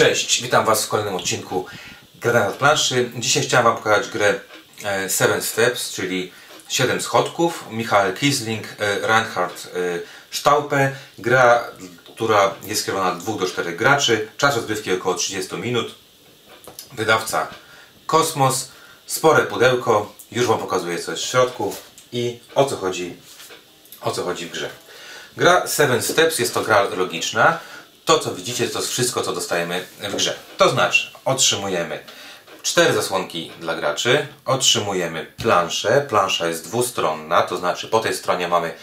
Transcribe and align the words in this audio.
Cześć, 0.00 0.42
witam 0.42 0.64
Was 0.64 0.84
w 0.84 0.88
kolejnym 0.88 1.14
odcinku 1.14 1.66
Grania 2.20 2.46
na 2.46 2.52
planszy. 2.52 3.10
Dzisiaj 3.16 3.42
chciałem 3.42 3.64
Wam 3.64 3.76
pokazać 3.76 4.08
grę 4.08 4.40
e, 4.84 5.10
Seven 5.10 5.42
Steps, 5.42 5.92
czyli 5.92 6.32
7 6.68 7.00
schodków. 7.00 7.64
Michael 7.70 8.16
Kiesling, 8.16 8.64
e, 8.78 8.98
Reinhard 9.06 9.66
e, 9.66 9.68
Staupe. 10.30 10.92
Gra, 11.18 11.64
która 12.14 12.54
jest 12.66 12.82
skierowana 12.82 13.14
do 13.14 13.20
2 13.20 13.38
do 13.38 13.46
4 13.46 13.72
graczy. 13.72 14.28
Czas 14.36 14.56
rozgrywki 14.56 14.92
około 14.92 15.14
30 15.14 15.56
minut. 15.56 15.94
Wydawca 16.92 17.48
Kosmos. 18.06 18.68
Spore 19.06 19.42
pudełko. 19.42 20.12
Już 20.32 20.46
Wam 20.46 20.58
pokazuję 20.58 20.98
co 20.98 21.10
jest 21.10 21.24
w 21.24 21.26
środku 21.26 21.74
i 22.12 22.40
o 22.54 22.64
co 22.64 22.76
chodzi, 22.76 23.16
o 24.00 24.10
co 24.10 24.24
chodzi 24.24 24.46
w 24.46 24.50
grze. 24.50 24.70
Gra 25.36 25.66
Seven 25.66 26.02
Steps 26.02 26.38
jest 26.38 26.54
to 26.54 26.62
gra 26.62 26.82
logiczna. 26.82 27.58
To 28.10 28.18
co 28.18 28.34
widzicie 28.34 28.68
to 28.68 28.78
jest 28.78 28.90
wszystko 28.90 29.22
co 29.22 29.32
dostajemy 29.32 29.84
w 30.00 30.16
grze. 30.16 30.36
To 30.56 30.68
znaczy 30.68 31.10
otrzymujemy 31.24 32.04
cztery 32.62 32.94
zasłonki 32.94 33.52
dla 33.60 33.74
graczy, 33.74 34.26
otrzymujemy 34.44 35.32
planszę. 35.36 36.06
Plansza 36.08 36.48
jest 36.48 36.64
dwustronna, 36.64 37.42
to 37.42 37.56
znaczy 37.56 37.88
po 37.88 38.00
tej 38.00 38.14
stronie 38.14 38.48
mamy 38.48 38.74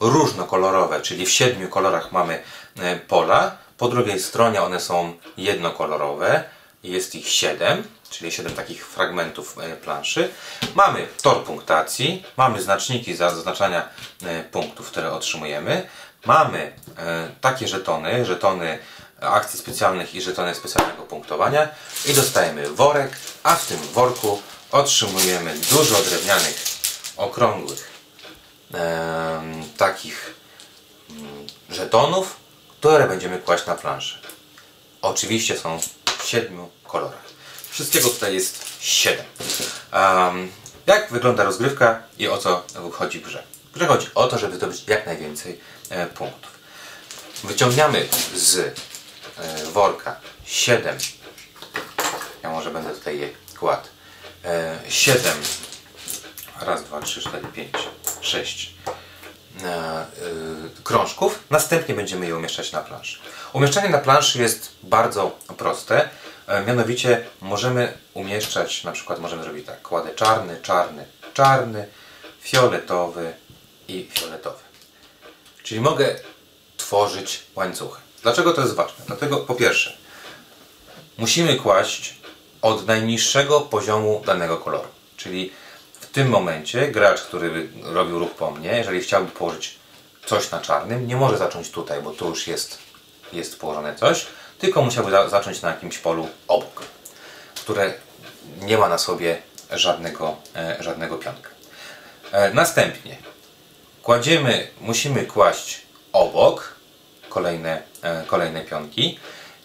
różnokolorowe, 0.00 1.00
czyli 1.00 1.26
w 1.26 1.30
siedmiu 1.30 1.68
kolorach 1.68 2.12
mamy 2.12 2.42
e, 2.78 2.96
pola. 2.96 3.56
Po 3.78 3.88
drugiej 3.88 4.20
stronie 4.20 4.62
one 4.62 4.80
są 4.80 5.12
jednokolorowe, 5.36 6.44
jest 6.84 7.14
ich 7.14 7.28
siedem, 7.28 7.82
czyli 8.10 8.32
siedem 8.32 8.52
takich 8.52 8.86
fragmentów 8.86 9.58
e, 9.58 9.76
planszy. 9.76 10.30
Mamy 10.74 11.06
tor 11.22 11.44
punktacji, 11.44 12.24
mamy 12.36 12.62
znaczniki 12.62 13.16
za 13.16 13.30
zaznaczania 13.30 13.88
e, 14.22 14.42
punktów, 14.42 14.90
które 14.90 15.12
otrzymujemy. 15.12 15.88
Mamy 16.26 16.72
takie 17.40 17.68
żetony, 17.68 18.24
żetony 18.24 18.78
akcji 19.20 19.58
specjalnych 19.58 20.14
i 20.14 20.22
żetony 20.22 20.54
specjalnego 20.54 21.02
punktowania 21.02 21.68
i 22.06 22.12
dostajemy 22.12 22.70
worek, 22.70 23.16
a 23.42 23.54
w 23.54 23.66
tym 23.66 23.78
worku 23.78 24.42
otrzymujemy 24.70 25.54
dużo 25.70 26.02
drewnianych, 26.02 26.64
okrągłych 27.16 27.90
takich 29.76 30.34
mm, 31.10 31.46
żetonów, 31.70 32.36
które 32.68 33.08
będziemy 33.08 33.38
kłaść 33.38 33.66
na 33.66 33.74
planszę. 33.74 34.18
Oczywiście 35.02 35.58
są 35.58 35.80
siedmiu 36.24 36.70
kolorach. 36.84 37.24
Wszystkiego 37.70 38.08
tutaj 38.08 38.34
jest 38.34 38.64
siedem. 38.80 39.26
Um, 39.92 40.52
jak 40.86 41.12
wygląda 41.12 41.44
rozgrywka 41.44 42.02
i 42.18 42.28
o 42.28 42.38
co 42.38 42.64
chodzi 42.92 43.20
w 43.20 43.22
grze? 43.22 43.42
Grze 43.74 43.86
chodzi 43.86 44.08
o 44.14 44.26
to, 44.26 44.38
żeby 44.38 44.56
zdobyć 44.56 44.84
jak 44.88 45.06
najwięcej 45.06 45.60
e, 45.90 46.06
punktów. 46.06 46.50
Wyciągamy 47.44 48.08
z 48.34 48.58
e, 48.58 48.72
worka 49.72 50.20
7 50.44 50.98
ja 52.44 52.50
może 52.50 52.70
będę 52.70 52.90
tutaj 52.90 53.18
je 53.18 53.28
kładł 53.58 53.88
e, 54.44 54.78
7 54.88 55.32
raz, 56.60 56.84
dwa, 56.84 57.00
trzy, 57.00 57.20
cztery, 57.20 57.48
pięć, 57.54 57.74
sześć 58.20 58.74
krążków 60.84 61.38
następnie 61.50 61.94
będziemy 61.94 62.26
je 62.26 62.36
umieszczać 62.36 62.72
na 62.72 62.80
planszy 62.80 63.18
umieszczanie 63.52 63.88
na 63.88 63.98
planszy 63.98 64.42
jest 64.42 64.72
bardzo 64.82 65.38
proste 65.58 66.08
e, 66.46 66.64
mianowicie 66.64 67.24
możemy 67.40 67.98
umieszczać 68.14 68.84
na 68.84 68.92
przykład 68.92 69.20
możemy 69.20 69.42
zrobić 69.42 69.66
tak 69.66 69.82
kładę 69.82 70.14
czarny, 70.14 70.60
czarny, 70.62 71.04
czarny 71.34 71.88
fioletowy 72.40 73.34
i 73.88 74.08
fioletowy 74.12 74.64
czyli 75.64 75.80
mogę 75.80 76.16
tworzyć 76.76 77.42
łańcuchy. 77.54 78.00
Dlaczego 78.22 78.52
to 78.52 78.60
jest 78.60 78.74
ważne? 78.74 79.04
Dlatego 79.06 79.36
po 79.36 79.54
pierwsze, 79.54 79.96
musimy 81.18 81.56
kłaść 81.56 82.14
od 82.62 82.86
najniższego 82.86 83.60
poziomu 83.60 84.22
danego 84.26 84.56
koloru. 84.56 84.88
Czyli 85.16 85.52
tym 86.14 86.28
momencie 86.28 86.88
gracz, 86.88 87.20
który 87.22 87.68
robił 87.82 88.18
ruch 88.18 88.30
po 88.30 88.50
mnie, 88.50 88.70
jeżeli 88.70 89.00
chciałby 89.00 89.30
położyć 89.30 89.78
coś 90.26 90.50
na 90.50 90.60
czarnym, 90.60 91.06
nie 91.06 91.16
może 91.16 91.38
zacząć 91.38 91.70
tutaj, 91.70 92.02
bo 92.02 92.10
tu 92.10 92.28
już 92.28 92.46
jest, 92.46 92.78
jest 93.32 93.60
położone 93.60 93.94
coś, 93.94 94.26
tylko 94.58 94.82
musiałby 94.82 95.10
za 95.10 95.28
zacząć 95.28 95.62
na 95.62 95.68
jakimś 95.68 95.98
polu 95.98 96.28
obok, 96.48 96.82
które 97.54 97.92
nie 98.60 98.78
ma 98.78 98.88
na 98.88 98.98
sobie 98.98 99.42
żadnego, 99.70 100.36
e, 100.56 100.76
żadnego 100.80 101.18
pionka. 101.18 101.50
E, 102.32 102.54
następnie 102.54 103.16
kładziemy, 104.02 104.68
musimy 104.80 105.26
kłaść 105.26 105.82
obok 106.12 106.74
kolejne, 107.28 107.82
e, 108.02 108.24
kolejne 108.26 108.60
pionki. 108.60 109.18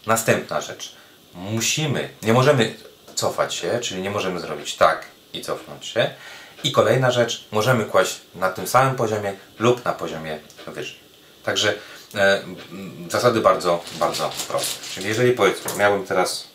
Następna 0.06 0.62
rzecz. 0.62 0.96
Musimy, 1.34 2.10
nie 2.22 2.34
możemy 2.34 2.76
cofać 3.16 3.56
się, 3.56 3.80
czyli 3.80 4.02
nie 4.02 4.10
możemy 4.10 4.40
zrobić 4.40 4.76
tak 4.76 5.06
i 5.34 5.42
cofnąć 5.42 5.86
się. 5.86 6.10
I 6.64 6.72
kolejna 6.72 7.12
rzecz, 7.12 7.46
możemy 7.52 7.86
kłaść 7.86 8.22
na 8.36 8.50
tym 8.50 8.68
samym 8.68 8.96
poziomie 8.96 9.34
lub 9.60 9.86
na 9.86 9.94
poziomie 9.94 10.40
wyżej. 10.68 11.00
Także 11.44 11.74
e, 12.16 12.42
zasady 13.10 13.42
bardzo, 13.42 13.84
bardzo 14.00 14.32
proste. 14.48 14.86
Czyli 14.94 15.08
jeżeli 15.08 15.32
powiedzmy, 15.32 15.72
miałbym 15.78 16.06
teraz 16.08 16.48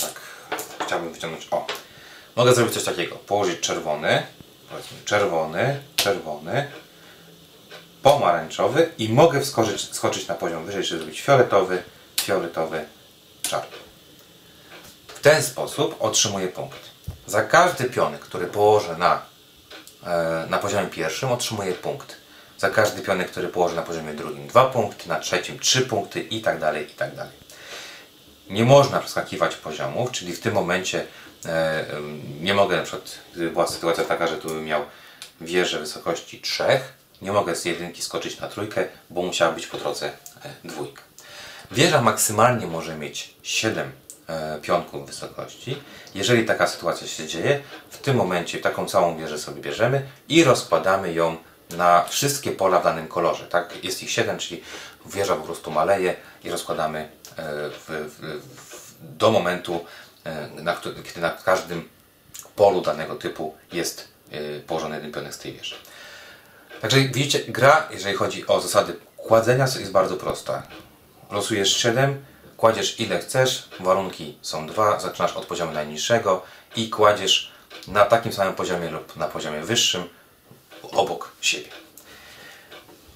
tak, 0.00 0.20
chciałbym 0.86 1.12
wyciągnąć, 1.12 1.48
o, 1.50 1.66
mogę 2.36 2.54
zrobić 2.54 2.74
coś 2.74 2.84
takiego, 2.84 3.16
położyć 3.16 3.60
czerwony, 3.60 4.22
powiedzmy 4.70 4.96
czerwony, 5.04 5.82
czerwony, 5.96 6.70
pomarańczowy 8.02 8.90
i 8.98 9.08
mogę 9.08 9.40
wskoczyć, 9.40 9.94
skoczyć 9.94 10.28
na 10.28 10.34
poziom 10.34 10.66
wyżej, 10.66 10.84
czyli 10.84 11.00
zrobić 11.00 11.20
fioletowy, 11.20 11.82
fioletowy, 12.20 12.84
czarny. 13.42 13.76
W 15.08 15.20
ten 15.20 15.42
sposób 15.42 15.96
otrzymuję 16.00 16.48
punkt. 16.48 16.91
Za 17.26 17.42
każdy 17.42 17.84
pionek, 17.84 18.20
który 18.20 18.46
położę 18.46 18.96
na, 18.96 19.22
e, 20.06 20.46
na 20.50 20.58
poziomie 20.58 20.86
pierwszym, 20.86 21.32
otrzymuję 21.32 21.72
punkt. 21.72 22.16
Za 22.58 22.70
każdy 22.70 23.02
pionek, 23.02 23.30
który 23.30 23.48
położę 23.48 23.76
na 23.76 23.82
poziomie 23.82 24.14
drugim, 24.14 24.46
dwa 24.46 24.64
punkty, 24.64 25.08
na 25.08 25.20
trzecim 25.20 25.58
trzy 25.58 25.82
punkty 25.82 26.20
i 26.20 26.40
tak 26.40 26.58
dalej, 26.60 26.86
i 26.92 26.94
tak 26.94 27.14
dalej. 27.14 27.32
Nie 28.50 28.64
można 28.64 29.00
przeskakiwać 29.00 29.56
poziomów, 29.56 30.10
czyli 30.10 30.32
w 30.32 30.40
tym 30.40 30.54
momencie 30.54 31.06
e, 31.46 31.84
nie 32.40 32.54
mogę, 32.54 32.76
na 32.76 32.82
przykład, 32.82 33.18
gdyby 33.34 33.50
była 33.50 33.66
sytuacja 33.66 34.04
taka, 34.04 34.26
że 34.26 34.36
tu 34.36 34.48
bym 34.48 34.64
miał 34.64 34.84
wieżę 35.40 35.78
wysokości 35.78 36.40
3, 36.40 36.64
nie 37.22 37.32
mogę 37.32 37.56
z 37.56 37.64
jedynki 37.64 38.02
skoczyć 38.02 38.40
na 38.40 38.48
trójkę, 38.48 38.84
bo 39.10 39.22
musiała 39.22 39.52
być 39.52 39.66
po 39.66 39.78
drodze 39.78 40.06
e, 40.06 40.12
dwójka. 40.64 41.02
Wieża 41.70 42.00
maksymalnie 42.00 42.66
może 42.66 42.96
mieć 42.96 43.34
7 43.42 43.92
e, 44.32 44.58
pionków 44.62 45.06
wysokości. 45.06 45.82
Jeżeli 46.14 46.44
taka 46.44 46.66
sytuacja 46.66 47.06
się 47.06 47.26
dzieje, 47.26 47.60
w 47.90 47.98
tym 47.98 48.16
momencie 48.16 48.58
taką 48.58 48.86
całą 48.86 49.16
wieżę 49.16 49.38
sobie 49.38 49.62
bierzemy 49.62 50.06
i 50.28 50.44
rozkładamy 50.44 51.12
ją 51.12 51.36
na 51.70 52.04
wszystkie 52.04 52.50
pola 52.50 52.80
w 52.80 52.84
danym 52.84 53.08
kolorze. 53.08 53.46
Tak? 53.46 53.84
Jest 53.84 54.02
ich 54.02 54.10
7, 54.10 54.38
czyli 54.38 54.62
wieża 55.06 55.36
po 55.36 55.42
prostu 55.42 55.70
maleje 55.70 56.16
i 56.44 56.50
rozkładamy 56.50 56.98
e, 56.98 57.08
w, 57.70 57.86
w, 57.88 58.42
w, 58.56 58.92
do 59.00 59.30
momentu, 59.30 59.84
na, 60.62 60.76
kiedy 61.04 61.20
na 61.20 61.30
każdym 61.30 61.88
polu 62.56 62.80
danego 62.80 63.14
typu 63.14 63.54
jest 63.72 64.08
położony 64.66 64.96
jeden 64.96 65.12
pionek 65.12 65.34
z 65.34 65.38
tej 65.38 65.52
wieży. 65.52 65.74
Także 66.80 67.00
widzicie, 67.00 67.38
gra, 67.38 67.88
jeżeli 67.90 68.16
chodzi 68.16 68.46
o 68.46 68.60
zasady 68.60 68.96
kładzenia, 69.16 69.64
jest 69.64 69.92
bardzo 69.92 70.16
prosta. 70.16 70.62
Losujesz 71.30 71.76
7, 71.76 72.24
kładziesz 72.62 73.00
ile 73.00 73.18
chcesz, 73.18 73.68
warunki 73.80 74.38
są 74.42 74.66
dwa, 74.66 75.00
zaczynasz 75.00 75.32
od 75.32 75.46
poziomu 75.46 75.72
najniższego 75.72 76.42
i 76.76 76.90
kładziesz 76.90 77.52
na 77.88 78.04
takim 78.04 78.32
samym 78.32 78.54
poziomie 78.54 78.90
lub 78.90 79.16
na 79.16 79.28
poziomie 79.28 79.60
wyższym 79.60 80.04
obok 80.92 81.32
siebie. 81.40 81.68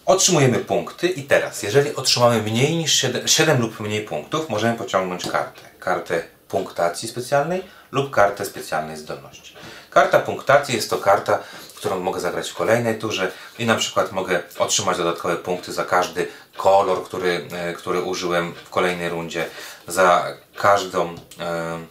Otrzymujemy 0.06 0.58
punkty 0.58 1.08
i 1.08 1.22
teraz, 1.22 1.62
jeżeli 1.62 1.94
otrzymamy 1.94 2.42
mniej 2.42 2.76
niż 2.76 2.94
7, 2.94 3.28
7 3.28 3.60
lub 3.60 3.80
mniej 3.80 4.04
punktów, 4.04 4.48
możemy 4.48 4.78
pociągnąć 4.78 5.28
kartę. 5.30 5.60
Kartę 5.80 6.22
punktacji 6.48 7.08
specjalnej 7.08 7.62
lub 7.92 8.10
kartę 8.10 8.44
specjalnej 8.44 8.96
zdolności. 8.96 9.56
Karta 9.90 10.18
punktacji 10.18 10.74
jest 10.74 10.90
to 10.90 10.98
karta, 10.98 11.38
którą 11.76 12.00
mogę 12.00 12.20
zagrać 12.20 12.50
w 12.50 12.54
kolejnej 12.54 12.98
turze 12.98 13.32
i 13.58 13.66
na 13.66 13.74
przykład 13.74 14.12
mogę 14.12 14.42
otrzymać 14.58 14.96
dodatkowe 14.96 15.36
punkty 15.36 15.72
za 15.72 15.84
każdy 15.84 16.28
kolor, 16.56 17.04
który, 17.04 17.48
e, 17.52 17.72
który 17.72 18.02
użyłem 18.02 18.54
w 18.64 18.70
kolejnej 18.70 19.08
rundzie, 19.08 19.46
za 19.88 20.26
każdą, 20.56 21.14
e, 21.40 21.86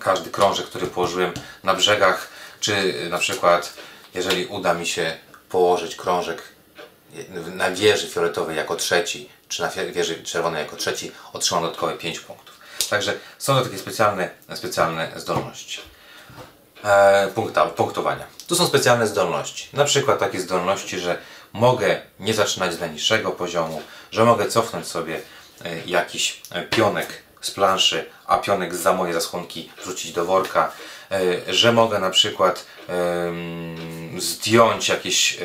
każdy 0.00 0.30
krążek, 0.30 0.66
który 0.66 0.86
położyłem 0.86 1.32
na 1.64 1.74
brzegach, 1.74 2.28
czy 2.60 2.94
na 3.10 3.18
przykład 3.18 3.74
jeżeli 4.14 4.46
uda 4.46 4.74
mi 4.74 4.86
się 4.86 5.18
położyć 5.48 5.96
krążek 5.96 6.42
na 7.54 7.70
wieży 7.70 8.08
fioletowej 8.08 8.56
jako 8.56 8.76
trzeci, 8.76 9.28
czy 9.48 9.62
na 9.62 9.68
wieży 9.68 10.22
czerwonej 10.22 10.62
jako 10.62 10.76
trzeci, 10.76 11.12
otrzymam 11.32 11.62
dodatkowe 11.64 11.94
5 11.94 12.20
punktów. 12.20 12.60
Także 12.90 13.14
są 13.38 13.54
to 13.58 13.64
takie 13.64 13.78
specjalne, 13.78 14.30
specjalne 14.54 15.12
zdolności 15.16 15.80
punkta, 17.34 17.66
punktowania. 17.66 18.24
Tu 18.48 18.54
są 18.54 18.66
specjalne 18.66 19.06
zdolności. 19.06 19.68
Na 19.72 19.84
przykład 19.84 20.18
takie 20.18 20.40
zdolności, 20.40 20.98
że 20.98 21.18
mogę 21.52 22.00
nie 22.20 22.34
zaczynać 22.34 22.74
z 22.74 22.80
najniższego 22.80 23.30
poziomu, 23.30 23.82
że 24.10 24.24
mogę 24.24 24.48
cofnąć 24.48 24.86
sobie 24.86 25.20
e, 25.64 25.80
jakiś 25.86 26.42
e, 26.50 26.62
pionek 26.62 27.22
z 27.40 27.50
planszy, 27.50 28.06
a 28.26 28.38
pionek 28.38 28.74
za 28.74 28.92
mojej 28.92 29.14
zasłonki 29.14 29.70
wrzucić 29.82 30.12
do 30.12 30.24
worka, 30.24 30.72
e, 31.10 31.54
że 31.54 31.72
mogę 31.72 31.98
na 31.98 32.10
przykład 32.10 32.64
zdjąć 34.18 34.88
jakieś, 34.88 35.38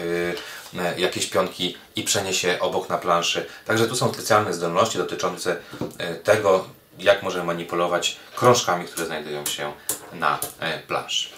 e, 0.76 0.82
e, 0.82 1.00
jakieś 1.00 1.26
pionki 1.26 1.78
i 1.96 2.04
przenieść 2.04 2.44
je 2.44 2.60
obok 2.60 2.90
na 2.90 2.98
planszy. 2.98 3.46
Także 3.66 3.88
tu 3.88 3.96
są 3.96 4.14
specjalne 4.14 4.54
zdolności 4.54 4.98
dotyczące 4.98 5.56
e, 5.98 6.16
tego, 6.16 6.66
jak 7.00 7.24
możemy 7.24 7.44
manipulować 7.46 8.18
krążkami, 8.36 8.86
które 8.86 9.06
znajdują 9.06 9.46
się 9.46 9.74
na 10.14 10.40
e, 10.60 10.80
planszy. 10.80 11.30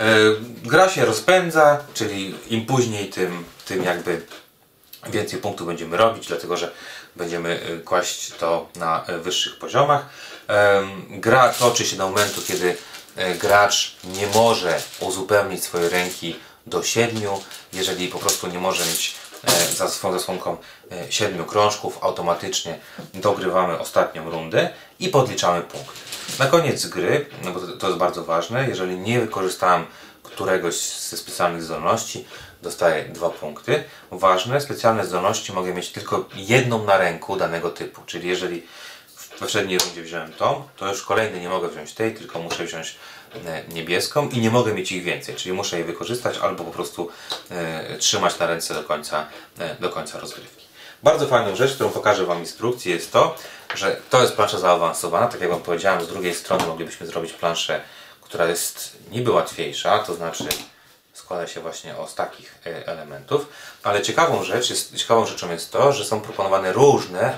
E, 0.00 0.04
Gra 0.64 0.88
się 0.88 1.04
rozpędza, 1.04 1.78
czyli 1.94 2.34
im 2.50 2.66
później, 2.66 3.08
tym, 3.08 3.44
tym 3.64 3.84
jakby 3.84 4.26
więcej 5.10 5.40
punktów 5.40 5.66
będziemy 5.66 5.96
robić, 5.96 6.26
dlatego 6.26 6.56
że 6.56 6.72
będziemy 7.16 7.60
y, 7.70 7.80
kłaść 7.80 8.32
to 8.38 8.68
na 8.76 9.04
wyższych 9.22 9.58
poziomach. 9.58 10.06
Gra 11.10 11.48
toczy 11.48 11.86
się 11.86 11.96
do 11.96 12.08
momentu, 12.08 12.42
kiedy 12.42 12.76
e, 13.16 13.34
gracz 13.34 13.96
nie 14.04 14.26
może 14.26 14.82
uzupełnić 15.00 15.64
swojej 15.64 15.88
ręki 15.88 16.36
do 16.66 16.82
siedmiu. 16.82 17.40
Jeżeli 17.72 18.08
po 18.08 18.18
prostu 18.18 18.46
nie 18.46 18.58
może 18.58 18.84
mieć 18.86 19.14
e, 19.14 19.21
za 19.76 19.88
swoją 19.88 20.14
zasłonką 20.18 20.56
e, 20.92 21.12
siedmiu 21.12 21.44
krążków, 21.44 21.98
automatycznie 22.04 22.78
dogrywamy 23.14 23.78
ostatnią 23.78 24.30
rundę 24.30 24.70
i 25.00 25.08
podliczamy 25.08 25.60
punkty. 25.60 25.98
Na 26.38 26.46
koniec 26.46 26.86
gry, 26.86 27.26
no 27.44 27.52
bo 27.52 27.60
to, 27.60 27.66
to 27.66 27.86
jest 27.86 27.98
bardzo 27.98 28.24
ważne, 28.24 28.68
jeżeli 28.68 28.98
nie 28.98 29.20
wykorzystałem 29.20 29.86
któregoś 30.22 30.74
ze 30.80 31.16
specjalnych 31.16 31.62
zdolności, 31.62 32.24
dostaję 32.62 33.04
dwa 33.04 33.30
punkty. 33.30 33.84
Ważne, 34.10 34.60
specjalne 34.60 35.06
zdolności 35.06 35.52
mogę 35.52 35.74
mieć 35.74 35.92
tylko 35.92 36.24
jedną 36.36 36.84
na 36.84 36.98
ręku 36.98 37.36
danego 37.36 37.70
typu, 37.70 38.02
czyli 38.06 38.28
jeżeli 38.28 38.62
w 39.16 39.38
poprzedniej 39.38 39.78
rundzie 39.78 40.02
wziąłem 40.02 40.32
tą, 40.32 40.68
to 40.76 40.88
już 40.88 41.02
kolejny 41.02 41.40
nie 41.40 41.48
mogę 41.48 41.68
wziąć 41.68 41.92
tej, 41.92 42.14
tylko 42.14 42.38
muszę 42.38 42.64
wziąć 42.64 42.88
e, 42.90 43.21
niebieską 43.68 44.28
i 44.28 44.40
nie 44.40 44.50
mogę 44.50 44.74
mieć 44.74 44.92
ich 44.92 45.02
więcej, 45.02 45.34
czyli 45.34 45.52
muszę 45.52 45.78
je 45.78 45.84
wykorzystać 45.84 46.38
albo 46.38 46.64
po 46.64 46.70
prostu 46.70 47.08
e, 47.50 47.98
trzymać 47.98 48.38
na 48.38 48.46
ręce 48.46 48.74
do 48.74 48.82
końca, 48.82 49.26
e, 49.58 49.74
do 49.80 49.90
końca 49.90 50.20
rozgrywki. 50.20 50.66
Bardzo 51.02 51.26
fajną 51.26 51.56
rzecz, 51.56 51.74
którą 51.74 51.90
pokażę 51.90 52.26
Wam 52.26 52.38
instrukcji 52.38 52.92
jest 52.92 53.12
to, 53.12 53.36
że 53.74 53.96
to 54.10 54.22
jest 54.22 54.36
plansza 54.36 54.58
zaawansowana, 54.58 55.26
tak 55.26 55.40
jak 55.40 55.50
Wam 55.50 55.60
powiedziałem, 55.60 56.04
z 56.04 56.08
drugiej 56.08 56.34
strony 56.34 56.66
moglibyśmy 56.66 57.06
zrobić 57.06 57.32
planszę, 57.32 57.80
która 58.20 58.46
jest 58.46 58.96
niby 59.10 59.30
łatwiejsza, 59.30 59.98
to 59.98 60.14
znaczy 60.14 60.44
składa 61.32 61.46
się 61.46 61.60
właśnie 61.60 61.94
z 62.08 62.14
takich 62.14 62.58
e, 62.66 62.86
elementów, 62.86 63.46
ale 63.82 64.02
ciekawą 64.02 64.44
rzecz 64.44 64.70
jest, 64.70 64.96
ciekawą 64.96 65.26
rzeczą 65.26 65.50
jest 65.50 65.72
to, 65.72 65.92
że 65.92 66.04
są 66.04 66.20
proponowane 66.20 66.72
różne, 66.72 67.20
e, 67.22 67.34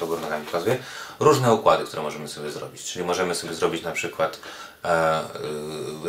to 0.00 0.06
górę 0.06 0.20
nogami 0.20 0.46
pokazuję, 0.46 0.76
różne 1.20 1.54
układy, 1.54 1.84
które 1.84 2.02
możemy 2.02 2.28
sobie 2.28 2.50
zrobić. 2.50 2.84
Czyli 2.84 3.04
możemy 3.04 3.34
sobie 3.34 3.54
zrobić 3.54 3.82
na 3.82 3.92
przykład 3.92 4.38
e, 4.84 4.88
e, 4.88 5.24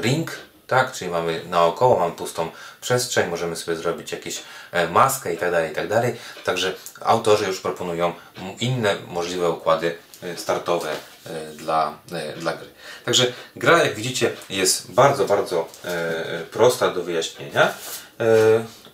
ring, 0.02 0.32
tak, 0.68 0.92
czyli 0.92 1.12
mamy 1.12 1.42
naokoło, 1.50 2.00
mamy 2.00 2.12
pustą 2.12 2.52
przestrzeń, 2.82 3.30
możemy 3.30 3.56
sobie 3.56 3.78
zrobić 3.78 4.12
jakieś 4.12 4.44
e, 4.72 4.88
maskę 4.88 5.34
i 5.34 5.38
tak 5.38 5.52
dalej, 5.52 5.72
i 5.72 5.76
tak. 5.76 5.86
Także 6.44 6.74
autorzy 7.02 7.46
już 7.46 7.60
proponują 7.60 8.14
inne 8.60 8.96
możliwe 9.08 9.50
układy 9.50 9.98
e, 10.24 10.38
startowe 10.38 10.92
e, 10.92 10.96
dla, 11.56 11.98
e, 12.12 12.34
dla 12.34 12.54
gry. 12.54 12.68
Także 13.06 13.34
gra, 13.56 13.84
jak 13.84 13.96
widzicie, 13.96 14.32
jest 14.50 14.92
bardzo, 14.92 15.26
bardzo 15.26 15.68
e, 15.86 16.44
prosta 16.52 16.90
do 16.90 17.04
wyjaśnienia 17.04 17.74
e, 18.20 18.26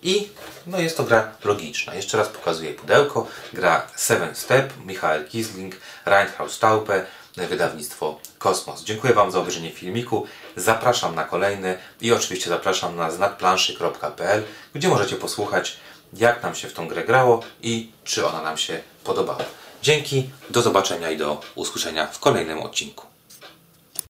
i 0.04 0.30
no, 0.68 0.80
jest 0.80 0.98
to 0.98 1.04
gra 1.04 1.32
logiczna. 1.44 1.96
Jeszcze 1.96 2.18
raz 2.18 2.28
pokazuję 2.28 2.74
pudełko. 2.74 3.28
Gra 3.54 3.88
Seven 3.96 4.36
Step, 4.36 4.74
Michael 4.86 5.28
Kisling, 5.28 5.76
Reinhard 6.06 6.52
Staupe, 6.52 7.06
wydawnictwo 7.38 8.20
Kosmos. 8.40 8.84
Dziękuję 8.84 9.14
Wam 9.14 9.32
za 9.32 9.40
obejrzenie 9.40 9.72
filmiku. 9.72 10.28
Zapraszam 10.56 11.16
na 11.16 11.24
kolejny 11.24 11.78
i 12.02 12.12
oczywiście 12.12 12.50
zapraszam 12.50 12.96
na 12.96 13.12
znakplanszy.pl, 13.12 14.44
gdzie 14.76 14.88
możecie 14.88 15.16
posłuchać, 15.16 15.78
jak 16.14 16.44
nam 16.44 16.56
się 16.56 16.68
w 16.68 16.74
tą 16.74 16.88
grę 16.88 17.04
grało 17.04 17.44
i 17.62 17.92
czy 18.04 18.28
ona 18.28 18.42
nam 18.42 18.58
się 18.58 18.82
podobała. 19.04 19.46
Dzięki, 19.84 20.30
do 20.50 20.62
zobaczenia 20.62 21.12
i 21.12 21.18
do 21.18 21.42
usłyszenia 21.56 22.08
w 22.08 22.20
kolejnym 22.20 22.60
odcinku. 22.60 23.13